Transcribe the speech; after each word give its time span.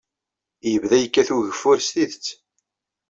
Yebda 0.71 0.97
yekkat 0.99 1.29
ugeffur 1.35 1.77
s 1.81 1.87
tidet. 1.93 2.27